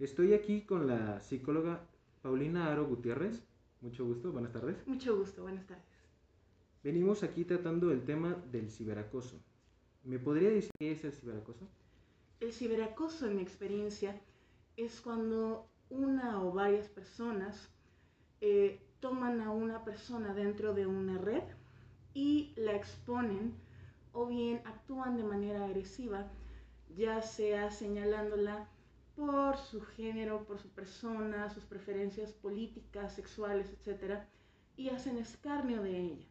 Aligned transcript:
Estoy 0.00 0.32
aquí 0.32 0.62
con 0.62 0.86
la 0.86 1.20
psicóloga 1.20 1.86
Paulina 2.22 2.72
Aro 2.72 2.86
Gutiérrez. 2.86 3.42
Mucho 3.82 4.06
gusto, 4.06 4.32
buenas 4.32 4.50
tardes. 4.50 4.78
Mucho 4.86 5.14
gusto, 5.14 5.42
buenas 5.42 5.66
tardes. 5.66 5.84
Venimos 6.82 7.22
aquí 7.22 7.44
tratando 7.44 7.92
el 7.92 8.02
tema 8.06 8.34
del 8.50 8.70
ciberacoso. 8.70 9.38
¿Me 10.04 10.18
podría 10.18 10.48
decir 10.48 10.70
qué 10.78 10.92
es 10.92 11.04
el 11.04 11.12
ciberacoso? 11.12 11.68
El 12.40 12.54
ciberacoso, 12.54 13.26
en 13.26 13.36
mi 13.36 13.42
experiencia, 13.42 14.18
es 14.78 15.02
cuando 15.02 15.68
una 15.90 16.42
o 16.42 16.50
varias 16.50 16.88
personas 16.88 17.68
eh, 18.40 18.80
toman 19.00 19.42
a 19.42 19.50
una 19.50 19.84
persona 19.84 20.32
dentro 20.32 20.72
de 20.72 20.86
una 20.86 21.18
red 21.18 21.44
y 22.14 22.54
la 22.56 22.74
exponen 22.74 23.52
o 24.14 24.24
bien 24.24 24.62
actúan 24.64 25.18
de 25.18 25.24
manera 25.24 25.66
agresiva, 25.66 26.26
ya 26.96 27.20
sea 27.20 27.70
señalándola 27.70 28.66
por 29.20 29.58
su 29.58 29.82
género, 29.82 30.46
por 30.46 30.58
su 30.58 30.70
persona, 30.70 31.50
sus 31.50 31.64
preferencias 31.64 32.32
políticas, 32.32 33.14
sexuales, 33.14 33.68
etc. 33.68 34.20
Y 34.78 34.88
hacen 34.88 35.18
escarnio 35.18 35.82
de 35.82 35.98
ella. 35.98 36.26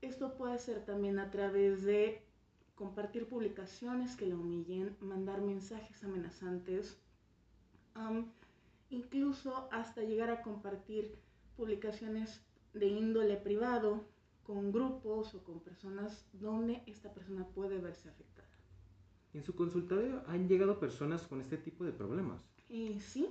Esto 0.00 0.36
puede 0.36 0.56
ser 0.58 0.84
también 0.84 1.18
a 1.18 1.32
través 1.32 1.82
de 1.82 2.22
compartir 2.76 3.28
publicaciones 3.28 4.14
que 4.14 4.26
la 4.26 4.36
humillen, 4.36 4.96
mandar 5.00 5.40
mensajes 5.40 6.04
amenazantes, 6.04 7.00
incluso 8.90 9.68
hasta 9.72 10.02
llegar 10.02 10.30
a 10.30 10.42
compartir 10.42 11.18
publicaciones 11.56 12.40
de 12.74 12.86
índole 12.86 13.38
privado 13.38 14.04
con 14.44 14.70
grupos 14.70 15.34
o 15.34 15.42
con 15.42 15.58
personas 15.58 16.24
donde 16.32 16.84
esta 16.86 17.12
persona 17.12 17.44
puede 17.48 17.78
verse 17.78 18.08
afectada. 18.08 18.59
En 19.32 19.44
su 19.44 19.54
consultorio 19.54 20.22
han 20.26 20.48
llegado 20.48 20.80
personas 20.80 21.26
con 21.26 21.40
este 21.40 21.56
tipo 21.56 21.84
de 21.84 21.92
problemas. 21.92 22.40
Eh, 22.68 22.98
sí, 23.00 23.28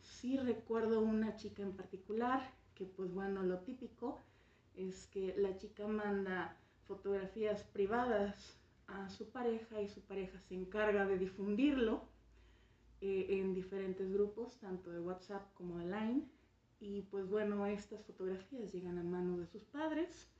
sí 0.00 0.36
recuerdo 0.36 1.00
una 1.00 1.36
chica 1.36 1.62
en 1.62 1.72
particular 1.72 2.40
que 2.74 2.86
pues 2.86 3.12
bueno, 3.12 3.42
lo 3.42 3.58
típico 3.58 4.20
es 4.76 5.06
que 5.08 5.34
la 5.36 5.56
chica 5.56 5.86
manda 5.86 6.56
fotografías 6.86 7.64
privadas 7.64 8.58
a 8.86 9.08
su 9.10 9.30
pareja 9.30 9.80
y 9.82 9.88
su 9.88 10.00
pareja 10.02 10.40
se 10.40 10.54
encarga 10.54 11.06
de 11.06 11.18
difundirlo 11.18 12.04
eh, 13.00 13.26
en 13.30 13.54
diferentes 13.54 14.12
grupos, 14.12 14.58
tanto 14.58 14.90
de 14.90 15.00
WhatsApp 15.00 15.52
como 15.54 15.78
de 15.78 15.86
Line. 15.86 16.28
Y 16.80 17.02
pues 17.02 17.28
bueno, 17.28 17.66
estas 17.66 18.04
fotografías 18.04 18.72
llegan 18.72 18.98
a 18.98 19.02
manos 19.02 19.38
de 19.38 19.46
sus 19.46 19.64
padres 19.64 20.30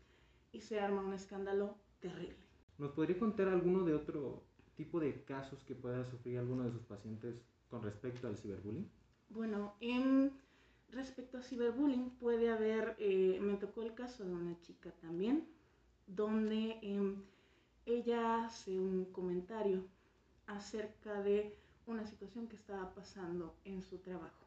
y 0.52 0.60
se 0.60 0.80
arma 0.80 1.02
un 1.02 1.12
escándalo 1.12 1.76
terrible. 2.00 2.38
¿Nos 2.78 2.92
podría 2.92 3.18
contar 3.18 3.48
alguno 3.48 3.84
de 3.84 3.94
otro 3.94 4.42
tipo 4.80 4.98
de 4.98 5.22
casos 5.24 5.62
que 5.64 5.74
pueda 5.74 6.06
sufrir 6.06 6.38
alguno 6.38 6.64
de 6.64 6.72
sus 6.72 6.84
pacientes 6.84 7.34
con 7.68 7.82
respecto 7.82 8.26
al 8.26 8.38
ciberbullying? 8.38 8.88
Bueno, 9.28 9.74
en, 9.80 10.32
respecto 10.90 11.36
a 11.36 11.42
ciberbullying 11.42 12.08
puede 12.18 12.48
haber, 12.50 12.96
eh, 12.98 13.38
me 13.42 13.56
tocó 13.56 13.82
el 13.82 13.92
caso 13.92 14.24
de 14.24 14.32
una 14.32 14.58
chica 14.62 14.90
también, 15.02 15.46
donde 16.06 16.78
em, 16.80 17.22
ella 17.84 18.46
hace 18.46 18.70
un 18.80 19.04
comentario 19.12 19.84
acerca 20.46 21.20
de 21.22 21.54
una 21.86 22.06
situación 22.06 22.48
que 22.48 22.56
estaba 22.56 22.94
pasando 22.94 23.54
en 23.66 23.82
su 23.82 23.98
trabajo. 23.98 24.46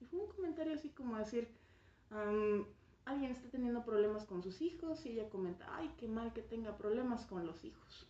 Y 0.00 0.04
fue 0.04 0.20
un 0.20 0.28
comentario 0.28 0.74
así 0.74 0.90
como 0.90 1.16
decir, 1.16 1.48
alguien 3.04 3.32
está 3.32 3.48
teniendo 3.48 3.84
problemas 3.84 4.24
con 4.26 4.44
sus 4.44 4.62
hijos 4.62 5.04
y 5.04 5.10
ella 5.10 5.28
comenta, 5.28 5.66
ay, 5.76 5.90
qué 5.98 6.06
mal 6.06 6.32
que 6.32 6.42
tenga 6.42 6.78
problemas 6.78 7.26
con 7.26 7.44
los 7.44 7.64
hijos 7.64 8.06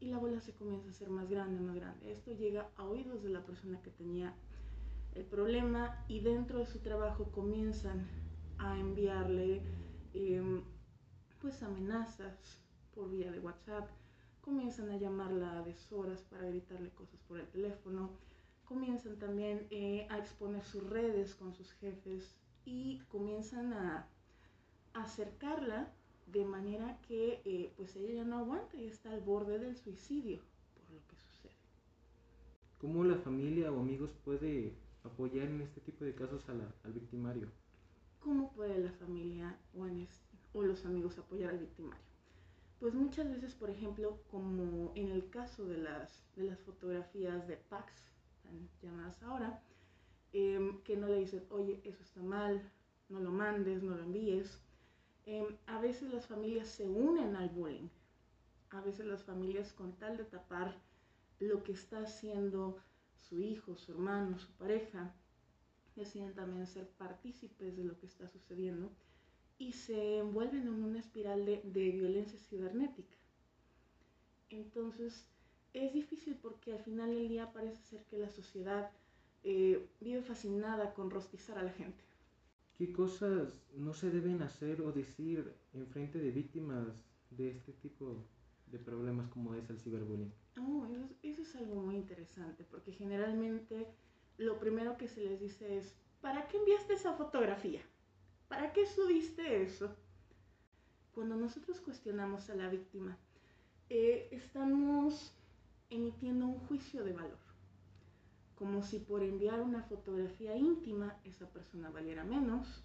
y 0.00 0.06
la 0.06 0.18
bola 0.18 0.40
se 0.40 0.52
comienza 0.52 0.88
a 0.88 0.90
hacer 0.90 1.10
más 1.10 1.28
grande, 1.28 1.60
más 1.60 1.76
grande. 1.76 2.12
Esto 2.12 2.32
llega 2.32 2.70
a 2.76 2.84
oídos 2.84 3.22
de 3.22 3.30
la 3.30 3.44
persona 3.44 3.80
que 3.82 3.90
tenía 3.90 4.34
el 5.14 5.24
problema 5.24 6.04
y 6.08 6.20
dentro 6.20 6.58
de 6.58 6.66
su 6.66 6.78
trabajo 6.80 7.30
comienzan 7.32 8.06
a 8.58 8.78
enviarle 8.78 9.62
em, 10.14 10.62
pues 11.40 11.62
amenazas 11.62 12.60
por 12.94 13.10
vía 13.10 13.30
de 13.30 13.40
WhatsApp, 13.40 13.88
comienzan 14.40 14.90
a 14.90 14.96
llamarla 14.96 15.58
a 15.58 15.62
deshoras 15.62 16.22
para 16.22 16.48
gritarle 16.48 16.90
cosas 16.90 17.20
por 17.28 17.38
el 17.38 17.48
teléfono, 17.48 18.10
comienzan 18.64 19.18
también 19.18 19.66
eh, 19.70 20.06
a 20.10 20.18
exponer 20.18 20.64
sus 20.64 20.88
redes 20.88 21.34
con 21.34 21.54
sus 21.54 21.72
jefes 21.72 22.36
y 22.64 22.98
comienzan 23.08 23.72
a 23.72 24.08
acercarla 24.94 25.92
de 26.32 26.44
manera 26.44 26.98
que 27.08 27.40
eh, 27.44 27.72
pues 27.76 27.96
ella 27.96 28.14
ya 28.14 28.24
no 28.24 28.38
aguanta 28.38 28.76
y 28.76 28.86
está 28.86 29.12
al 29.12 29.20
borde 29.20 29.58
del 29.58 29.76
suicidio 29.76 30.40
por 30.74 30.94
lo 30.94 31.06
que 31.06 31.16
sucede. 31.16 31.56
¿Cómo 32.78 33.04
la 33.04 33.16
familia 33.16 33.72
o 33.72 33.80
amigos 33.80 34.12
puede 34.24 34.74
apoyar 35.04 35.48
en 35.48 35.62
este 35.62 35.80
tipo 35.80 36.04
de 36.04 36.14
casos 36.14 36.48
al 36.48 36.92
victimario? 36.92 37.48
¿Cómo 38.20 38.52
puede 38.52 38.78
la 38.78 38.92
familia 38.92 39.58
o, 39.74 39.86
o 40.58 40.62
los 40.62 40.84
amigos 40.84 41.18
apoyar 41.18 41.50
al 41.50 41.58
victimario? 41.58 42.08
Pues 42.80 42.94
muchas 42.94 43.28
veces, 43.28 43.54
por 43.54 43.70
ejemplo, 43.70 44.20
como 44.30 44.92
en 44.94 45.08
el 45.08 45.28
caso 45.30 45.64
de 45.64 45.78
las, 45.78 46.24
de 46.36 46.44
las 46.44 46.60
fotografías 46.60 47.48
de 47.48 47.56
Pax, 47.56 47.92
llamadas 48.82 49.20
ahora, 49.22 49.60
em, 50.32 50.80
que 50.82 50.96
no 50.96 51.08
le 51.08 51.18
dicen, 51.18 51.44
oye, 51.50 51.80
eso 51.84 52.02
está 52.02 52.22
mal, 52.22 52.70
no 53.08 53.20
lo 53.20 53.32
mandes, 53.32 53.82
no 53.82 53.96
lo 53.96 54.04
envíes, 54.04 54.62
Em, 55.30 55.58
a 55.66 55.78
veces 55.78 56.10
las 56.10 56.26
familias 56.26 56.68
se 56.68 56.88
unen 56.88 57.36
al 57.36 57.50
bullying. 57.50 57.90
A 58.70 58.80
veces 58.80 59.04
las 59.04 59.22
familias 59.22 59.74
con 59.74 59.92
tal 59.98 60.16
de 60.16 60.24
tapar 60.24 60.74
lo 61.38 61.62
que 61.62 61.72
está 61.72 62.00
haciendo 62.00 62.78
su 63.28 63.38
hijo, 63.38 63.76
su 63.76 63.92
hermano, 63.92 64.38
su 64.38 64.50
pareja, 64.52 65.14
deciden 65.96 66.34
también 66.34 66.66
ser 66.66 66.88
partícipes 66.96 67.76
de 67.76 67.84
lo 67.84 67.98
que 67.98 68.06
está 68.06 68.26
sucediendo 68.26 68.90
y 69.58 69.72
se 69.72 70.16
envuelven 70.16 70.62
en 70.62 70.82
una 70.82 71.00
espiral 71.00 71.44
de, 71.44 71.90
violencia 71.90 72.38
cibernética. 72.38 73.18
Entonces, 74.48 75.26
es 75.74 75.92
difícil 75.92 76.36
porque 76.36 76.72
al 76.72 76.82
final 76.82 77.14
del 77.14 77.28
día 77.28 77.52
parece 77.52 77.82
ser 77.82 78.02
que 78.04 78.16
la 78.16 78.30
sociedad 78.30 78.90
eh, 79.44 79.86
vive 80.00 80.22
fascinada 80.22 80.94
con 80.94 81.10
rostizar 81.10 81.58
a 81.58 81.64
la 81.64 81.72
gente. 81.72 82.07
¿Qué 82.78 82.92
cosas 82.92 83.52
no 83.74 83.92
se 83.92 84.08
deben 84.08 84.40
hacer 84.40 84.82
o 84.82 84.92
decir 84.92 85.52
en 85.72 85.88
frente 85.88 86.20
de 86.20 86.30
víctimas 86.30 86.86
de 87.28 87.50
este 87.50 87.72
tipo 87.72 88.24
de 88.66 88.78
problemas 88.78 89.28
como 89.30 89.52
es 89.54 89.68
el 89.68 89.80
ciberbullying? 89.80 90.32
Oh, 90.60 90.86
eso, 91.24 91.42
es 91.42 91.56
algo 91.56 91.74
muy 91.74 91.96
interesante 91.96 92.64
porque 92.70 92.92
generalmente 92.92 93.88
lo 94.36 94.60
primero 94.60 94.96
que 94.96 95.08
se 95.08 95.24
les 95.24 95.40
dice 95.40 95.76
es, 95.76 95.96
¿para 96.20 96.46
qué 96.46 96.58
enviaste 96.58 96.94
esa 96.94 97.14
fotografía? 97.14 97.82
¿Para 98.46 98.72
qué 98.72 98.86
subiste 98.86 99.64
eso? 99.64 99.92
Cuando 101.12 101.34
nosotros 101.34 101.80
cuestionamos 101.80 102.48
a 102.48 102.54
la 102.54 102.68
víctima, 102.68 103.18
eh, 103.88 104.28
estamos 104.30 105.34
emitiendo 105.90 106.46
un 106.46 106.60
juicio 106.60 107.02
de 107.02 107.12
valor 107.12 107.47
como 108.58 108.82
si 108.82 108.98
por 108.98 109.22
enviar 109.22 109.60
una 109.60 109.84
fotografía 109.84 110.56
íntima 110.56 111.16
esa 111.24 111.48
persona 111.48 111.90
valiera 111.90 112.24
menos, 112.24 112.82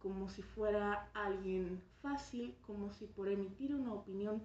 como 0.00 0.28
si 0.28 0.42
fuera 0.42 1.08
alguien 1.14 1.80
fácil, 2.02 2.56
como 2.66 2.90
si 2.90 3.06
por 3.06 3.28
emitir 3.28 3.72
una 3.72 3.94
opinión 3.94 4.42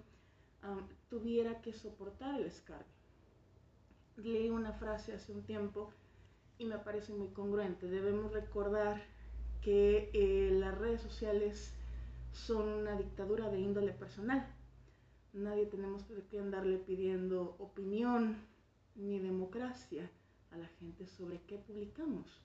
tuviera 1.08 1.60
que 1.62 1.72
soportar 1.72 2.36
el 2.36 2.46
escarnio. 2.46 2.86
Leí 4.16 4.48
una 4.48 4.72
frase 4.72 5.12
hace 5.12 5.32
un 5.32 5.42
tiempo 5.42 5.92
y 6.58 6.64
me 6.64 6.78
parece 6.78 7.12
muy 7.12 7.28
congruente. 7.28 7.88
Debemos 7.88 8.32
recordar 8.32 9.02
que 9.60 10.10
eh, 10.14 10.50
las 10.52 10.78
redes 10.78 11.00
sociales 11.00 11.74
son 12.32 12.68
una 12.68 12.96
dictadura 12.96 13.50
de 13.50 13.58
índole 13.58 13.92
personal. 13.92 14.46
Nadie 15.32 15.66
tenemos 15.66 16.04
que 16.30 16.38
andarle 16.38 16.78
pidiendo 16.78 17.56
opinión 17.58 18.36
ni 18.94 19.18
democracia 19.18 20.08
a 20.50 20.56
la 20.56 20.68
gente 20.80 21.06
sobre 21.06 21.40
qué 21.42 21.58
publicamos. 21.58 22.42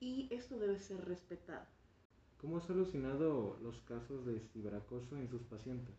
Y 0.00 0.28
esto 0.30 0.58
debe 0.58 0.78
ser 0.78 1.04
respetado. 1.06 1.66
¿Cómo 2.40 2.58
ha 2.58 2.60
solucionado 2.60 3.58
los 3.62 3.80
casos 3.82 4.24
de 4.24 4.40
ciberacoso 4.52 5.16
en 5.16 5.28
sus 5.28 5.42
pacientes? 5.42 5.94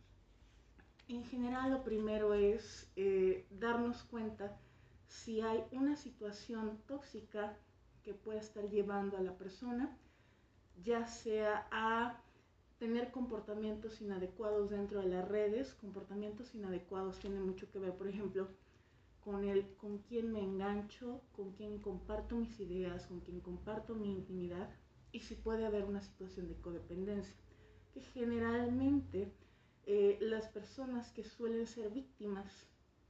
En 1.09 1.25
general 1.25 1.71
lo 1.71 1.83
primero 1.83 2.33
es 2.33 2.89
eh, 2.95 3.45
darnos 3.49 4.03
cuenta 4.03 4.57
si 5.07 5.41
hay 5.41 5.65
una 5.71 5.95
situación 5.97 6.77
tóxica 6.87 7.57
que 8.03 8.13
pueda 8.13 8.39
estar 8.39 8.69
llevando 8.69 9.17
a 9.17 9.21
la 9.21 9.37
persona, 9.37 9.97
ya 10.83 11.07
sea 11.07 11.67
a 11.71 12.21
tener 12.77 13.11
comportamientos 13.11 14.01
inadecuados 14.01 14.69
dentro 14.69 15.01
de 15.01 15.09
las 15.09 15.27
redes, 15.27 15.73
comportamientos 15.81 16.55
inadecuados 16.55 17.19
tienen 17.19 17.45
mucho 17.45 17.69
que 17.71 17.79
ver, 17.79 17.93
por 17.95 18.07
ejemplo, 18.07 18.47
con 19.29 19.43
el 19.43 19.75
con 19.75 19.99
quien 19.99 20.31
me 20.31 20.41
engancho, 20.41 21.21
con 21.33 21.51
quien 21.51 21.77
comparto 21.77 22.35
mis 22.35 22.59
ideas, 22.59 23.05
con 23.05 23.19
quien 23.19 23.41
comparto 23.41 23.93
mi 23.93 24.11
intimidad 24.11 24.67
y 25.11 25.19
si 25.19 25.35
puede 25.35 25.67
haber 25.67 25.83
una 25.83 26.01
situación 26.01 26.47
de 26.47 26.55
codependencia, 26.55 27.35
que 27.93 28.01
generalmente 28.01 29.31
eh, 29.85 30.17
las 30.19 30.47
personas 30.47 31.11
que 31.11 31.23
suelen 31.23 31.67
ser 31.67 31.91
víctimas 31.91 32.51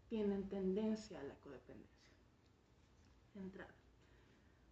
tienen 0.10 0.50
tendencia 0.50 1.22
a 1.22 1.24
la 1.24 1.36
codependencia. 1.36 2.12
entrada. 3.36 3.74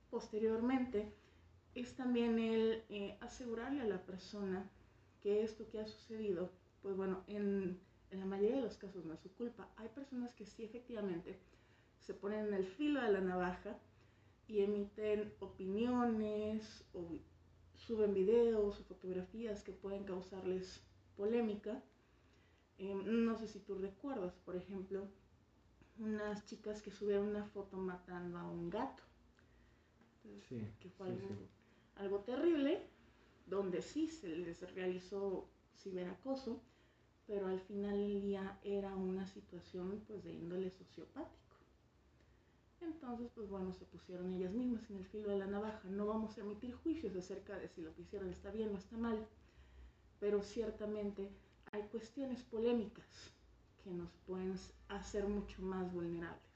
Posteriormente, 0.09 1.13
es 1.75 1.95
también 1.95 2.39
el 2.39 2.83
eh, 2.89 3.17
asegurarle 3.21 3.83
a 3.83 3.87
la 3.87 4.05
persona 4.05 4.69
que 5.21 5.43
esto 5.43 5.65
que 5.69 5.79
ha 5.79 5.87
sucedido, 5.87 6.51
pues 6.81 6.97
bueno, 6.97 7.23
en, 7.27 7.79
en 8.11 8.19
la 8.19 8.25
mayoría 8.25 8.57
de 8.57 8.63
los 8.63 8.77
casos 8.77 9.05
no 9.05 9.13
es 9.13 9.19
su 9.19 9.31
culpa. 9.33 9.67
Hay 9.77 9.89
personas 9.89 10.33
que 10.35 10.45
sí 10.45 10.63
efectivamente 10.63 11.37
se 11.99 12.13
ponen 12.13 12.47
en 12.47 12.53
el 12.53 12.65
filo 12.65 13.01
de 13.01 13.11
la 13.11 13.21
navaja 13.21 13.77
y 14.47 14.61
emiten 14.61 15.33
opiniones 15.39 16.85
o 16.93 17.05
suben 17.75 18.13
videos 18.13 18.79
o 18.79 18.83
fotografías 18.83 19.63
que 19.63 19.71
pueden 19.71 20.03
causarles 20.05 20.81
polémica. 21.15 21.81
Em, 22.77 23.25
no 23.25 23.35
sé 23.37 23.47
si 23.47 23.59
tú 23.59 23.75
recuerdas, 23.75 24.33
por 24.45 24.55
ejemplo, 24.55 25.07
unas 25.99 26.45
chicas 26.45 26.81
que 26.81 26.91
subieron 26.91 27.27
una 27.27 27.45
foto 27.45 27.77
matando 27.77 28.37
a 28.37 28.49
un 28.49 28.69
gato. 28.69 29.03
Sí, 30.47 30.61
que 30.79 30.89
fue 30.89 31.07
sí, 31.07 31.13
algo, 31.13 31.27
sí. 31.27 31.47
algo 31.95 32.19
terrible, 32.19 32.81
donde 33.47 33.81
sí 33.81 34.07
se 34.07 34.27
les 34.27 34.61
realizó 34.73 35.49
ciberacoso, 35.75 36.61
pero 37.27 37.47
al 37.47 37.59
final 37.59 37.97
del 37.97 38.21
día 38.21 38.57
era 38.63 38.95
una 38.95 39.27
situación 39.27 40.01
pues 40.07 40.23
de 40.23 40.33
índole 40.33 40.71
sociopático. 40.71 41.37
Entonces, 42.81 43.29
pues 43.35 43.49
bueno, 43.49 43.73
se 43.73 43.85
pusieron 43.85 44.33
ellas 44.33 44.53
mismas 44.53 44.89
en 44.89 44.97
el 44.97 45.05
filo 45.05 45.29
de 45.29 45.39
la 45.39 45.47
navaja. 45.47 45.81
No 45.89 46.05
vamos 46.05 46.37
a 46.37 46.41
emitir 46.41 46.73
juicios 46.75 47.15
acerca 47.15 47.57
de 47.57 47.67
si 47.67 47.81
lo 47.81 47.93
que 47.93 48.03
hicieron 48.03 48.29
está 48.29 48.51
bien 48.51 48.73
o 48.73 48.77
está 48.77 48.97
mal, 48.97 49.27
pero 50.19 50.41
ciertamente 50.41 51.29
hay 51.71 51.83
cuestiones 51.83 52.43
polémicas 52.43 53.05
que 53.83 53.91
nos 53.91 54.09
pueden 54.25 54.55
hacer 54.87 55.27
mucho 55.27 55.61
más 55.61 55.91
vulnerables. 55.91 56.47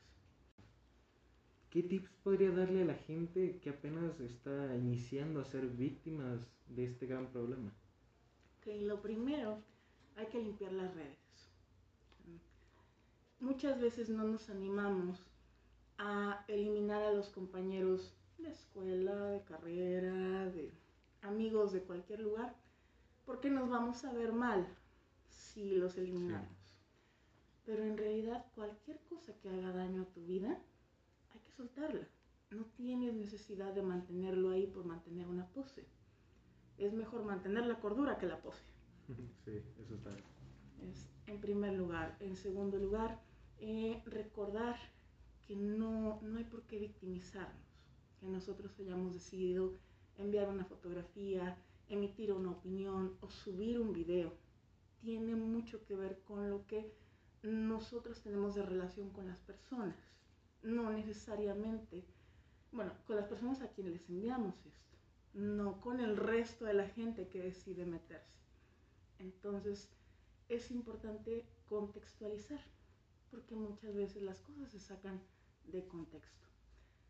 ¿Qué 1.70 1.84
tips 1.84 2.12
podría 2.24 2.52
darle 2.52 2.82
a 2.82 2.86
la 2.86 2.96
gente 2.96 3.60
que 3.60 3.70
apenas 3.70 4.20
está 4.20 4.76
iniciando 4.76 5.40
a 5.40 5.46
ser 5.46 5.68
víctimas 5.68 6.46
de 6.68 6.86
este 6.86 7.08
gran 7.08 7.28
problema? 7.32 7.72
Ok, 8.60 8.68
lo 8.82 9.02
primero, 9.02 9.64
hay 10.16 10.28
que 10.28 10.40
limpiar 10.40 10.74
las 10.74 10.94
redes. 10.94 11.18
Muchas 13.40 13.80
veces 13.82 14.10
no 14.10 14.24
nos 14.24 14.50
animamos 14.50 15.20
a 15.98 16.46
eliminar 16.48 17.02
a 17.02 17.12
los 17.12 17.30
compañeros 17.30 18.14
de 18.38 18.52
escuela, 18.52 19.16
de 19.32 19.42
carrera, 19.44 20.50
de 20.50 20.72
amigos 21.22 21.72
de 21.72 21.82
cualquier 21.82 22.20
lugar, 22.20 22.56
porque 23.26 23.50
nos 23.50 23.70
vamos 23.70 24.04
a 24.06 24.14
ver 24.14 24.34
mal 24.34 24.68
si 25.30 25.72
los 25.72 25.98
eliminamos. 25.98 26.50
Pero 27.66 27.84
en 27.84 27.98
realidad 27.98 28.46
cualquier 28.56 29.00
cosa 29.10 29.34
que 29.40 29.50
haga 29.50 29.72
daño 29.72 30.04
a 30.04 30.14
tu 30.14 30.26
vida, 30.26 30.60
hay 31.34 31.40
que 31.40 31.52
soltarla. 31.52 32.08
No 32.50 32.66
tienes 32.76 33.14
necesidad 33.14 33.74
de 33.74 33.82
mantenerlo 33.82 34.52
ahí 34.52 34.68
por 34.68 34.86
mantener 34.86 35.28
una 35.28 35.48
pose. 35.48 35.86
Es 36.78 36.94
mejor 36.94 37.24
mantener 37.24 37.66
la 37.66 37.80
cordura 37.80 38.18
que 38.18 38.26
la 38.26 38.42
pose. 38.42 38.71
Sí, 39.16 39.62
eso 39.80 39.96
está. 39.96 40.16
Es, 40.82 41.10
en 41.28 41.42
primer 41.42 41.74
lugar. 41.74 42.16
En 42.20 42.36
segundo 42.36 42.78
lugar, 42.78 43.22
eh, 43.60 44.02
recordar 44.06 44.78
que 45.48 45.56
no, 45.56 46.20
no 46.22 46.38
hay 46.38 46.46
por 46.46 46.64
qué 46.64 46.80
victimizarnos. 46.80 47.62
Que 48.20 48.28
nosotros 48.28 48.80
hayamos 48.80 49.14
decidido 49.14 49.74
enviar 50.18 50.50
una 50.50 50.66
fotografía, 50.66 51.58
emitir 51.90 52.32
una 52.32 52.52
opinión 52.52 53.18
o 53.22 53.30
subir 53.30 53.80
un 53.80 53.94
video. 53.94 54.34
Tiene 55.02 55.36
mucho 55.36 55.84
que 55.86 55.96
ver 55.96 56.22
con 56.24 56.50
lo 56.50 56.66
que 56.68 56.94
nosotros 57.44 58.22
tenemos 58.22 58.56
de 58.56 58.64
relación 58.64 59.10
con 59.10 59.28
las 59.28 59.40
personas. 59.40 59.96
No 60.62 60.92
necesariamente, 60.92 62.06
bueno, 62.72 62.94
con 63.06 63.16
las 63.16 63.26
personas 63.26 63.62
a 63.62 63.72
quienes 63.72 63.94
les 63.94 64.10
enviamos 64.10 64.56
esto, 64.66 64.98
no 65.34 65.82
con 65.82 66.00
el 66.00 66.18
resto 66.18 66.66
de 66.66 66.76
la 66.76 66.88
gente 66.88 67.28
que 67.30 67.42
decide 67.42 67.86
meterse. 67.86 68.41
Entonces, 69.22 69.90
es 70.50 70.72
importante 70.72 71.46
contextualizar, 71.70 72.60
porque 73.30 73.56
muchas 73.56 73.94
veces 73.96 74.24
las 74.24 74.42
cosas 74.42 74.70
se 74.70 74.80
sacan 74.80 75.22
de 75.66 75.88
contexto. 75.88 76.48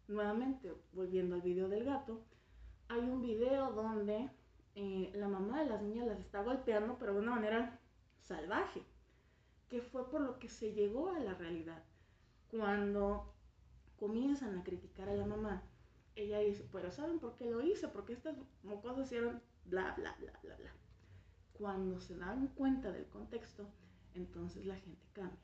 Nuevamente, 0.08 0.74
volviendo 0.94 1.36
al 1.36 1.42
video 1.42 1.70
del 1.70 1.86
gato, 1.86 2.22
hay 2.90 3.00
un 3.00 3.22
video 3.22 3.72
donde 3.72 4.30
eh, 4.76 5.12
la 5.16 5.28
mamá 5.28 5.64
de 5.64 5.70
las 5.70 5.82
niñas 5.82 6.08
las 6.08 6.20
está 6.20 6.44
golpeando, 6.44 6.98
pero 7.00 7.14
de 7.14 7.20
una 7.20 7.36
manera 7.36 7.80
salvaje, 8.20 8.84
que 9.70 9.82
fue 9.82 10.10
por 10.10 10.22
lo 10.22 10.38
que 10.38 10.50
se 10.50 10.74
llegó 10.74 11.10
a 11.10 11.20
la 11.20 11.34
realidad. 11.34 11.84
Cuando 12.50 13.34
comienzan 13.98 14.58
a 14.58 14.64
criticar 14.64 15.08
a 15.08 15.16
la 15.16 15.26
mamá, 15.26 15.64
ella 16.16 16.40
dice, 16.40 16.68
pero 16.72 16.92
¿saben 16.92 17.20
por 17.20 17.38
qué 17.38 17.50
lo 17.50 17.62
hice? 17.62 17.88
Porque 17.88 18.14
estas 18.14 18.36
cosas 18.82 19.06
hicieron 19.06 19.42
bla, 19.66 19.94
bla, 19.96 20.16
bla, 20.20 20.38
bla. 20.42 20.61
Cuando 21.62 22.00
se 22.00 22.18
dan 22.18 22.48
cuenta 22.56 22.92
del 22.92 23.06
contexto, 23.06 23.70
entonces 24.16 24.66
la 24.66 24.78
gente 24.78 25.06
cambia. 25.14 25.38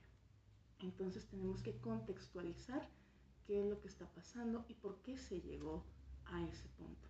Entonces 0.79 1.27
tenemos 1.27 1.61
que 1.61 1.77
contextualizar 1.77 2.89
qué 3.45 3.61
es 3.61 3.69
lo 3.69 3.79
que 3.79 3.87
está 3.87 4.07
pasando 4.15 4.65
y 4.67 4.73
por 4.73 4.99
qué 5.03 5.15
se 5.15 5.41
llegó 5.41 5.85
a 6.25 6.43
ese 6.47 6.67
punto. 6.69 7.07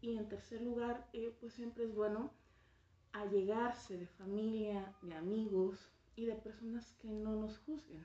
Y 0.00 0.16
en 0.16 0.28
tercer 0.28 0.62
lugar, 0.62 1.08
eh, 1.12 1.32
pues 1.38 1.52
siempre 1.52 1.84
es 1.84 1.94
bueno 1.94 2.32
allegarse 3.12 3.96
de 3.96 4.08
familia, 4.08 4.96
de 5.02 5.14
amigos 5.14 5.88
y 6.16 6.26
de 6.26 6.34
personas 6.34 6.90
que 6.94 7.08
no 7.08 7.36
nos 7.36 7.56
juzguen. 7.58 8.04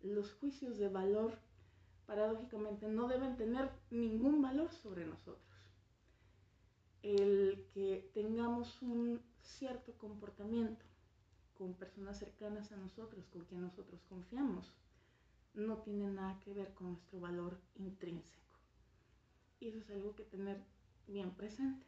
Los 0.00 0.32
juicios 0.32 0.78
de 0.78 0.88
valor, 0.88 1.38
paradójicamente, 2.06 2.88
no 2.88 3.06
deben 3.06 3.36
tener 3.36 3.70
ningún 3.90 4.40
valor 4.40 4.72
sobre 4.72 5.04
nosotros. 5.04 5.57
El 7.02 7.66
que 7.72 8.10
tengamos 8.14 8.82
un 8.82 9.20
cierto 9.42 9.92
comportamiento 9.98 10.84
con 11.54 11.74
personas 11.74 12.18
cercanas 12.18 12.70
a 12.72 12.76
nosotros, 12.76 13.26
con 13.28 13.44
quien 13.44 13.62
nosotros 13.62 14.00
confiamos, 14.08 14.72
no 15.54 15.78
tiene 15.78 16.10
nada 16.10 16.38
que 16.40 16.54
ver 16.54 16.72
con 16.74 16.88
nuestro 16.88 17.20
valor 17.20 17.58
intrínseco. 17.76 18.58
Y 19.60 19.68
eso 19.68 19.78
es 19.78 19.90
algo 19.90 20.14
que 20.14 20.24
tener 20.24 20.62
bien 21.06 21.32
presente. 21.32 21.84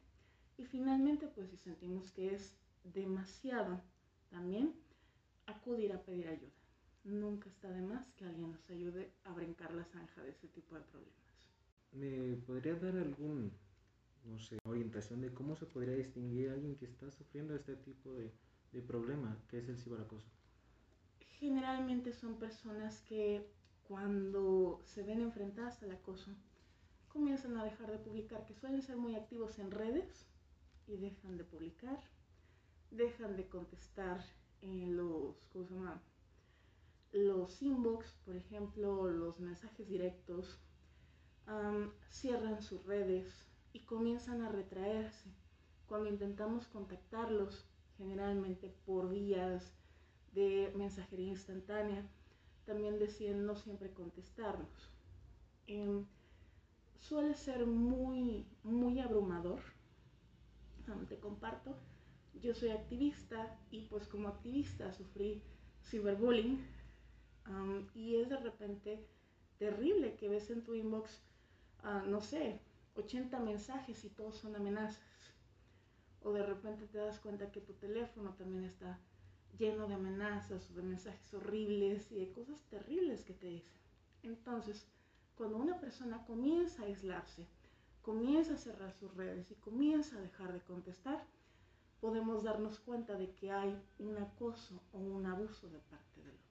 Y 0.58 0.64
finalmente, 0.64 1.28
pues 1.28 1.50
si 1.50 1.56
sentimos 1.56 2.10
que 2.10 2.34
es 2.34 2.56
demasiado, 2.84 3.80
también 4.30 4.74
acudir 5.46 5.92
a 5.92 6.02
pedir 6.02 6.28
ayuda. 6.28 6.50
Nunca 7.04 7.48
está 7.48 7.70
de 7.70 7.80
más 7.80 8.06
que 8.12 8.24
alguien 8.24 8.52
nos 8.52 8.70
ayude 8.70 9.12
a 9.24 9.32
brincar 9.32 9.72
la 9.72 9.84
zanja 9.84 10.22
de 10.22 10.30
ese 10.30 10.48
tipo 10.48 10.74
de 10.74 10.82
problemas. 10.82 11.14
¿Me 11.92 12.36
podría 12.46 12.74
dar 12.74 12.96
algún, 12.96 13.52
no 14.24 14.38
sé, 14.38 14.58
orientación 14.64 15.20
de 15.20 15.32
cómo 15.32 15.56
se 15.56 15.66
podría 15.66 15.94
distinguir 15.94 16.50
a 16.50 16.54
alguien 16.54 16.76
que 16.76 16.86
está 16.86 17.10
sufriendo 17.10 17.54
este 17.54 17.76
tipo 17.76 18.14
de, 18.14 18.32
de 18.72 18.82
problema, 18.82 19.36
que 19.48 19.58
es 19.58 19.68
el 19.68 19.78
ciberacoso? 19.78 20.28
Generalmente 21.38 22.12
son 22.12 22.38
personas 22.38 23.00
que 23.02 23.46
cuando 23.90 24.80
se 24.84 25.02
ven 25.02 25.20
enfrentadas 25.20 25.82
al 25.82 25.90
acoso, 25.90 26.30
comienzan 27.08 27.56
a 27.56 27.64
dejar 27.64 27.90
de 27.90 27.98
publicar, 27.98 28.44
que 28.44 28.54
suelen 28.54 28.82
ser 28.82 28.96
muy 28.96 29.16
activos 29.16 29.58
en 29.58 29.70
redes 29.70 30.26
y 30.86 30.96
dejan 30.96 31.36
de 31.36 31.44
publicar, 31.44 32.00
dejan 32.90 33.36
de 33.36 33.48
contestar 33.48 34.24
en 34.62 34.96
los, 34.96 35.36
¿cómo 35.52 35.66
se 35.66 35.74
llama? 35.74 36.00
Los 37.12 37.60
inbox, 37.62 38.12
por 38.24 38.36
ejemplo, 38.36 39.08
los 39.08 39.40
mensajes 39.40 39.88
directos, 39.88 40.60
um, 41.48 41.90
cierran 42.10 42.62
sus 42.62 42.84
redes 42.86 43.49
y 43.72 43.80
comienzan 43.80 44.42
a 44.42 44.48
retraerse. 44.48 45.30
Cuando 45.86 46.08
intentamos 46.08 46.66
contactarlos, 46.68 47.66
generalmente 47.98 48.74
por 48.86 49.10
vías 49.10 49.72
de 50.32 50.72
mensajería 50.76 51.28
instantánea, 51.28 52.04
también 52.64 52.98
deciden 52.98 53.46
no 53.46 53.56
siempre 53.56 53.92
contestarnos. 53.92 54.90
Eh, 55.66 56.04
suele 57.00 57.34
ser 57.34 57.66
muy, 57.66 58.46
muy 58.62 59.00
abrumador. 59.00 59.60
Um, 60.88 61.06
te 61.06 61.18
comparto, 61.18 61.76
yo 62.40 62.54
soy 62.54 62.70
activista 62.70 63.58
y 63.70 63.82
pues 63.86 64.06
como 64.06 64.28
activista 64.28 64.92
sufrí 64.92 65.42
ciberbullying 65.84 66.64
y 67.94 68.16
es 68.16 68.28
de 68.28 68.36
repente 68.36 69.04
terrible 69.58 70.14
que 70.16 70.28
ves 70.28 70.50
en 70.50 70.62
tu 70.62 70.74
inbox, 70.74 71.22
uh, 71.84 72.08
no 72.08 72.20
sé, 72.20 72.60
80 73.00 73.38
mensajes 73.40 74.04
y 74.04 74.10
todos 74.10 74.36
son 74.36 74.56
amenazas. 74.56 75.00
O 76.22 76.32
de 76.32 76.42
repente 76.42 76.86
te 76.86 76.98
das 76.98 77.18
cuenta 77.18 77.50
que 77.50 77.60
tu 77.60 77.72
teléfono 77.74 78.34
también 78.34 78.64
está 78.64 78.98
lleno 79.58 79.88
de 79.88 79.94
amenazas 79.94 80.70
o 80.70 80.74
de 80.74 80.82
mensajes 80.82 81.34
horribles 81.34 82.10
y 82.12 82.16
de 82.16 82.32
cosas 82.32 82.62
terribles 82.70 83.24
que 83.24 83.34
te 83.34 83.46
dicen. 83.46 83.78
Entonces, 84.22 84.86
cuando 85.36 85.56
una 85.56 85.80
persona 85.80 86.24
comienza 86.26 86.82
a 86.82 86.86
aislarse, 86.86 87.46
comienza 88.02 88.54
a 88.54 88.58
cerrar 88.58 88.92
sus 88.92 89.14
redes 89.14 89.50
y 89.50 89.54
comienza 89.56 90.16
a 90.16 90.20
dejar 90.20 90.52
de 90.52 90.60
contestar, 90.60 91.24
podemos 92.00 92.42
darnos 92.42 92.78
cuenta 92.80 93.14
de 93.14 93.34
que 93.34 93.50
hay 93.50 93.78
un 93.98 94.16
acoso 94.18 94.80
o 94.92 94.98
un 94.98 95.26
abuso 95.26 95.68
de 95.68 95.78
parte 95.78 96.20
del 96.20 96.30
otro. 96.30 96.49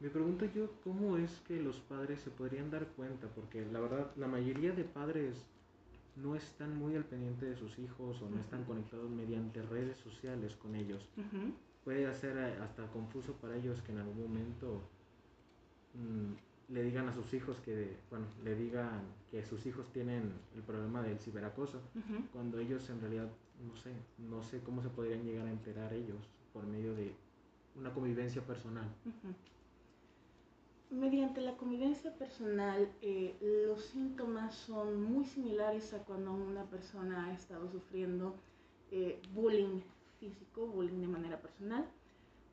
Me 0.00 0.08
pregunto 0.08 0.46
yo 0.46 0.70
cómo 0.82 1.18
es 1.18 1.30
que 1.46 1.60
los 1.60 1.78
padres 1.80 2.20
se 2.22 2.30
podrían 2.30 2.70
dar 2.70 2.86
cuenta, 2.88 3.28
porque 3.28 3.66
la 3.66 3.80
verdad 3.80 4.10
la 4.16 4.26
mayoría 4.26 4.72
de 4.72 4.84
padres 4.84 5.44
no 6.16 6.34
están 6.34 6.76
muy 6.76 6.96
al 6.96 7.04
pendiente 7.04 7.44
de 7.46 7.56
sus 7.56 7.78
hijos 7.78 8.20
o 8.22 8.30
no 8.30 8.40
están 8.40 8.64
conectados 8.64 9.10
mediante 9.10 9.62
redes 9.62 9.98
sociales 9.98 10.56
con 10.56 10.74
ellos. 10.74 11.06
Puede 11.84 12.12
ser 12.14 12.36
eh, 12.38 12.58
hasta 12.62 12.86
confuso 12.88 13.34
para 13.34 13.56
ellos 13.56 13.82
que 13.82 13.92
en 13.92 13.98
algún 13.98 14.22
momento 14.22 14.80
mm, 15.94 16.72
le 16.72 16.82
digan 16.82 17.08
a 17.08 17.12
sus 17.12 17.34
hijos 17.34 17.58
que, 17.60 17.96
bueno, 18.08 18.26
le 18.42 18.54
digan 18.54 19.02
que 19.30 19.44
sus 19.44 19.66
hijos 19.66 19.92
tienen 19.92 20.32
el 20.54 20.62
problema 20.62 21.02
del 21.02 21.18
ciberacoso, 21.18 21.80
cuando 22.32 22.58
ellos 22.58 22.88
en 22.88 23.00
realidad, 23.00 23.28
no 23.66 23.76
sé, 23.76 23.92
no 24.18 24.42
sé 24.42 24.60
cómo 24.60 24.80
se 24.82 24.88
podrían 24.88 25.24
llegar 25.24 25.46
a 25.46 25.50
enterar 25.50 25.92
ellos 25.92 26.28
por 26.52 26.66
medio 26.66 26.94
de 26.94 27.12
una 27.76 27.92
convivencia 27.92 28.42
personal. 28.42 28.88
Mediante 30.90 31.40
la 31.40 31.56
convivencia 31.56 32.12
personal, 32.16 32.90
eh, 33.00 33.36
los 33.40 33.84
síntomas 33.84 34.52
son 34.56 35.04
muy 35.04 35.24
similares 35.24 35.94
a 35.94 36.00
cuando 36.00 36.32
una 36.32 36.64
persona 36.64 37.26
ha 37.26 37.32
estado 37.32 37.70
sufriendo 37.70 38.34
eh, 38.90 39.22
bullying 39.32 39.82
físico, 40.18 40.66
bullying 40.66 41.00
de 41.00 41.06
manera 41.06 41.40
personal 41.40 41.88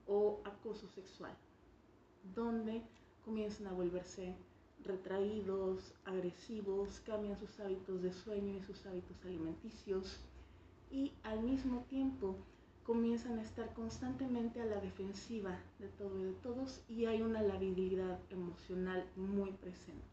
o 0.05 0.39
acoso 0.45 0.87
sexual, 0.89 1.35
donde 2.35 2.83
comienzan 3.25 3.67
a 3.67 3.73
volverse 3.73 4.35
retraídos, 4.83 5.95
agresivos, 6.05 6.99
cambian 7.07 7.39
sus 7.39 7.59
hábitos 7.59 8.03
de 8.03 8.13
sueño 8.13 8.55
y 8.55 8.61
sus 8.61 8.85
hábitos 8.85 9.17
alimenticios 9.25 10.19
y 10.91 11.11
al 11.23 11.41
mismo 11.41 11.85
tiempo 11.89 12.35
comienzan 12.87 13.37
a 13.37 13.41
estar 13.41 13.73
constantemente 13.73 14.61
a 14.61 14.65
la 14.65 14.79
defensiva 14.79 15.59
de 15.77 15.89
todo 15.89 16.17
y 16.17 16.23
de 16.23 16.33
todos 16.35 16.81
y 16.87 17.05
hay 17.05 17.21
una 17.21 17.41
labilidad 17.41 18.17
emocional 18.29 19.05
muy 19.17 19.51
presente. 19.51 20.07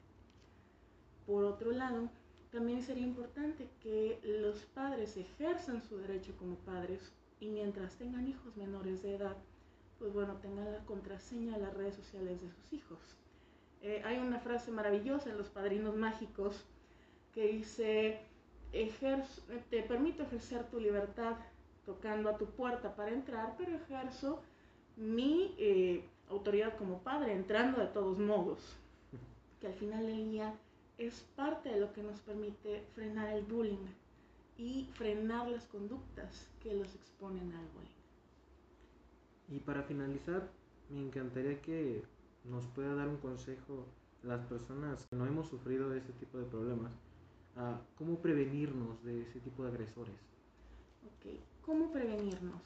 Por 1.24 1.44
otro 1.44 1.70
lado, 1.70 2.10
también 2.50 2.82
sería 2.82 3.04
importante 3.04 3.70
que 3.80 4.18
los 4.24 4.58
padres 4.64 5.16
ejerzan 5.16 5.84
su 5.84 5.98
derecho 5.98 6.36
como 6.36 6.56
padres 6.56 7.12
y 7.38 7.46
mientras 7.46 7.94
tengan 7.94 8.26
hijos 8.26 8.56
menores 8.56 9.02
de 9.02 9.14
edad, 9.14 9.36
pues 10.00 10.12
bueno, 10.12 10.34
tengan 10.42 10.72
la 10.72 10.84
contraseña 10.84 11.56
de 11.56 11.62
las 11.62 11.74
redes 11.74 11.94
sociales 11.94 12.42
de 12.42 12.50
sus 12.50 12.72
hijos. 12.72 12.98
Eh, 13.82 14.02
hay 14.04 14.18
una 14.18 14.40
frase 14.40 14.72
maravillosa 14.72 15.30
en 15.30 15.38
Los 15.38 15.48
Padrinos 15.48 15.94
Mágicos 15.94 16.64
que 17.32 17.46
dice, 17.46 18.20
te 19.70 19.82
permito 19.84 20.24
ejercer 20.24 20.68
tu 20.70 20.80
libertad 20.80 21.36
tocando 21.84 22.30
a 22.30 22.38
tu 22.38 22.46
puerta 22.46 22.94
para 22.94 23.12
entrar, 23.12 23.54
pero 23.58 23.76
ejerzo 23.76 24.42
mi 24.96 25.54
eh, 25.58 26.04
autoridad 26.28 26.76
como 26.76 26.98
padre, 27.02 27.32
entrando 27.32 27.80
de 27.80 27.88
todos 27.88 28.18
modos, 28.18 28.76
que 29.60 29.66
al 29.66 29.74
final 29.74 30.06
del 30.06 30.30
día 30.30 30.54
es 30.98 31.20
parte 31.36 31.70
de 31.70 31.80
lo 31.80 31.92
que 31.92 32.02
nos 32.02 32.20
permite 32.20 32.84
frenar 32.94 33.34
el 33.34 33.44
bullying 33.44 33.86
y 34.56 34.88
frenar 34.94 35.48
las 35.48 35.64
conductas 35.66 36.48
que 36.62 36.74
los 36.74 36.94
exponen 36.94 37.52
al 37.52 37.66
bullying. 37.68 37.94
Y 39.48 39.58
para 39.60 39.82
finalizar, 39.82 40.48
me 40.90 41.00
encantaría 41.00 41.60
que 41.60 42.02
nos 42.44 42.66
pueda 42.66 42.94
dar 42.94 43.08
un 43.08 43.16
consejo 43.16 43.86
a 44.22 44.26
las 44.28 44.44
personas 44.46 45.06
que 45.06 45.16
no 45.16 45.26
hemos 45.26 45.48
sufrido 45.48 45.90
de 45.90 45.98
este 45.98 46.12
tipo 46.14 46.38
de 46.38 46.44
problemas, 46.44 46.92
a 47.56 47.80
cómo 47.96 48.18
prevenirnos 48.20 49.02
de 49.04 49.22
ese 49.22 49.40
tipo 49.40 49.64
de 49.64 49.70
agresores. 49.70 50.14
Ok, 51.04 51.40
¿Cómo 51.64 51.90
prevenirnos? 51.90 52.60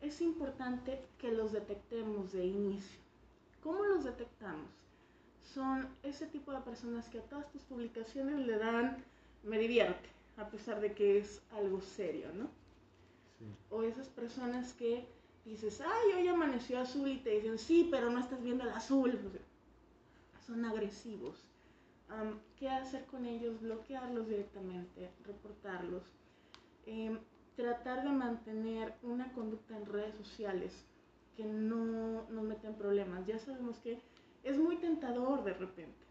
Es 0.00 0.20
importante 0.20 1.00
que 1.18 1.32
los 1.32 1.52
detectemos 1.52 2.32
de 2.32 2.46
inicio. 2.46 3.00
¿Cómo 3.62 3.84
los 3.84 4.04
detectamos? 4.04 4.70
Son 5.42 5.88
ese 6.04 6.26
tipo 6.26 6.52
de 6.52 6.60
personas 6.60 7.08
que 7.08 7.18
a 7.18 7.28
todas 7.28 7.50
tus 7.50 7.62
publicaciones 7.62 8.46
le 8.46 8.58
dan 8.58 9.04
me 9.42 9.58
divierte, 9.58 10.08
a 10.36 10.48
pesar 10.48 10.80
de 10.80 10.92
que 10.92 11.18
es 11.18 11.42
algo 11.52 11.80
serio, 11.80 12.28
¿no? 12.34 12.48
O 13.70 13.82
esas 13.82 14.08
personas 14.08 14.72
que 14.74 15.06
dices, 15.44 15.80
ay, 15.80 16.12
hoy 16.16 16.28
amaneció 16.28 16.80
azul 16.80 17.08
y 17.08 17.18
te 17.18 17.30
dicen, 17.30 17.58
sí, 17.58 17.88
pero 17.90 18.10
no 18.10 18.20
estás 18.20 18.42
viendo 18.42 18.64
el 18.64 18.70
azul. 18.70 19.18
son 20.46 20.64
agresivos. 20.64 21.44
¿Qué 22.58 22.68
hacer 22.68 23.04
con 23.06 23.26
ellos? 23.26 23.60
Bloquearlos 23.60 24.28
directamente, 24.28 25.10
reportarlos. 25.24 26.04
Em, 26.86 27.18
tratar 27.56 28.04
de 28.04 28.10
mantener 28.10 28.94
una 29.02 29.32
conducta 29.32 29.76
en 29.76 29.86
redes 29.86 30.14
sociales 30.14 30.86
que 31.36 31.44
no 31.44 32.28
nos 32.30 32.44
meta 32.44 32.68
en 32.68 32.74
problemas. 32.74 33.26
Ya 33.26 33.38
sabemos 33.38 33.78
que 33.78 34.00
es 34.44 34.58
muy 34.58 34.76
tentador 34.76 35.42
de 35.42 35.54
repente 35.54 36.06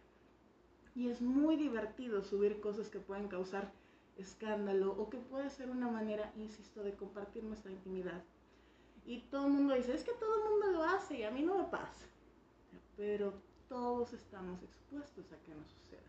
y 0.95 1.09
es 1.09 1.21
muy 1.21 1.55
divertido 1.55 2.21
subir 2.23 2.59
cosas 2.59 2.89
que 2.89 2.99
pueden 2.99 3.27
causar 3.27 3.71
escándalo 4.17 4.93
o 4.97 5.09
que 5.09 5.17
puede 5.17 5.49
ser 5.49 5.69
una 5.69 5.89
manera, 5.89 6.31
insisto, 6.37 6.83
de 6.83 6.93
compartir 6.93 7.43
nuestra 7.43 7.71
intimidad. 7.71 8.23
Y 9.05 9.21
todo 9.23 9.47
el 9.47 9.53
mundo 9.53 9.75
dice, 9.75 9.93
es 9.93 10.03
que 10.03 10.13
todo 10.13 10.35
el 10.35 10.49
mundo 10.49 10.71
lo 10.71 10.83
hace 10.83 11.19
y 11.19 11.23
a 11.23 11.31
mí 11.31 11.43
no 11.43 11.57
me 11.57 11.65
pasa. 11.65 12.05
Pero 12.97 13.33
todos 13.67 14.13
estamos 14.13 14.63
expuestos 14.63 15.31
a 15.31 15.37
que 15.43 15.53
nos 15.53 15.67
suceda. 15.67 16.01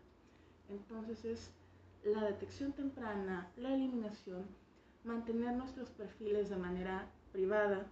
Entonces 0.69 1.25
es 1.25 1.51
la 2.03 2.23
detección 2.25 2.71
temprana, 2.71 3.51
la 3.57 3.73
eliminación 3.73 4.45
mantener 5.07 5.55
nuestros 5.55 5.89
perfiles 5.89 6.49
de 6.49 6.57
manera 6.57 7.09
privada, 7.31 7.87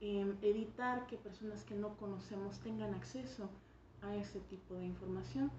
em, 0.00 0.36
evitar 0.42 1.06
que 1.06 1.16
personas 1.16 1.64
que 1.64 1.74
no 1.74 1.96
conocemos 1.96 2.58
tengan 2.60 2.94
acceso 2.94 3.48
a 4.02 4.14
ese 4.16 4.40
tipo 4.40 4.74
de 4.74 4.84
información 4.84 5.50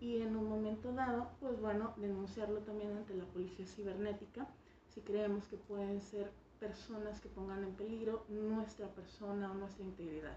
y 0.00 0.22
en 0.22 0.36
un 0.36 0.48
momento 0.48 0.92
dado, 0.92 1.30
pues 1.40 1.60
bueno, 1.60 1.94
denunciarlo 1.96 2.60
también 2.60 2.96
ante 2.96 3.14
la 3.14 3.24
policía 3.24 3.66
cibernética 3.66 4.48
si 4.88 5.00
creemos 5.00 5.46
que 5.46 5.56
pueden 5.56 6.00
ser 6.00 6.30
personas 6.58 7.20
que 7.20 7.28
pongan 7.28 7.62
en 7.64 7.72
peligro 7.74 8.24
nuestra 8.28 8.88
persona 8.88 9.50
o 9.50 9.54
nuestra 9.54 9.84
integridad. 9.84 10.36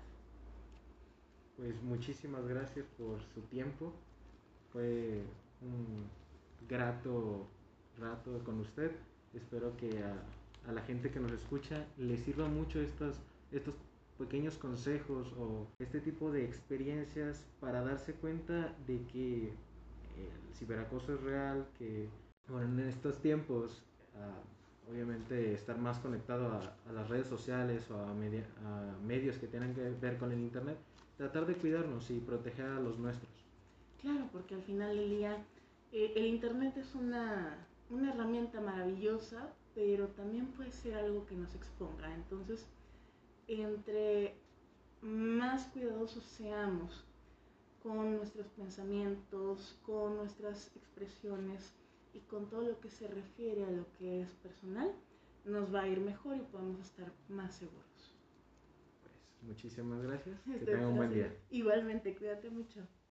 Pues 1.58 1.82
muchísimas 1.84 2.48
gracias 2.48 2.86
por 2.98 3.22
su 3.34 3.42
tiempo. 3.42 3.94
Fue 4.72 5.24
un 5.62 6.10
grato 6.68 7.48
rato 8.00 8.44
con 8.44 8.60
usted. 8.60 8.92
Espero 9.34 9.76
que 9.78 10.04
a, 10.04 10.72
la 10.72 10.82
gente 10.82 11.10
que 11.10 11.20
nos 11.20 11.32
escucha 11.32 11.86
le 11.98 12.18
sirva 12.18 12.48
mucho 12.48 12.80
estos, 12.80 13.16
estos 13.52 13.74
pequeños 14.18 14.58
consejos 14.58 15.34
o 15.38 15.68
este 15.80 16.00
tipo 16.00 16.32
de 16.32 16.46
experiencias 16.46 17.46
para 17.60 17.82
darse 17.82 18.14
cuenta 18.14 18.76
de 18.86 19.02
que 19.08 19.48
el 19.48 20.56
ciberacoso 20.56 21.16
es 21.16 21.22
real, 21.22 21.66
que 21.80 22.08
bueno, 22.48 22.82
en 22.82 22.88
estos 22.88 23.20
tiempos 23.22 23.82
ah, 24.16 24.44
obviamente 24.92 25.54
estar 25.54 25.78
más 25.78 26.00
conectado 26.00 26.52
a, 26.52 26.92
las 26.92 27.10
redes 27.10 27.28
sociales 27.28 27.90
o 27.90 27.98
a, 27.98 28.14
medios 28.14 29.38
que 29.38 29.48
tengan 29.48 29.74
que 29.74 29.82
ver 29.82 30.18
con 30.18 30.32
el 30.32 30.40
Internet, 30.40 30.78
tratar 31.18 31.46
de 31.46 31.56
cuidarnos 31.56 32.10
y 32.12 32.20
proteger 32.20 32.66
a 32.66 32.80
los 32.80 33.00
nuestros. 33.00 33.32
Claro, 34.02 34.28
porque 34.32 34.56
al 34.56 34.64
final 34.64 34.96
del 34.96 35.10
día 35.10 35.38
eh, 35.92 36.14
el 36.16 36.26
Internet 36.26 36.76
es 36.78 36.94
una 36.96 37.68
una 37.92 38.14
herramienta 38.14 38.62
maravillosa, 38.62 39.54
pero 39.76 40.08
también 40.10 40.48
puede 40.48 40.72
ser 40.72 40.96
algo 40.96 41.26
que 41.26 41.36
nos 41.36 41.54
exponga. 41.56 42.14
Entonces, 42.14 42.68
entre 43.48 44.36
más 45.02 45.68
cuidadosos 45.68 46.24
seamos 46.24 47.06
con 47.82 48.18
nuestros 48.18 48.48
pensamientos, 48.50 49.80
con 49.84 50.16
nuestras 50.18 50.76
expresiones 50.76 51.74
y 52.14 52.20
con 52.20 52.50
todo 52.50 52.62
lo 52.62 52.80
que 52.80 52.90
se 52.90 53.08
refiere 53.08 53.66
a 53.66 53.72
lo 53.72 53.92
que 53.94 54.22
es 54.22 54.30
personal, 54.36 54.94
nos 55.46 55.74
va 55.74 55.82
a 55.82 55.88
ir 55.88 56.00
mejor 56.00 56.38
y 56.38 56.42
podemos 56.42 56.80
estar 56.80 57.12
más 57.28 57.56
seguros. 57.56 58.14
Pues 59.02 59.44
muchísimas 59.44 60.02
gracias. 60.04 60.40
Que 60.42 60.66
tengan 60.66 60.86
un 60.86 60.98
buen 60.98 61.14
día. 61.14 61.36
Igualmente, 61.50 62.16
cuídate 62.16 62.50
mucho. 62.50 62.88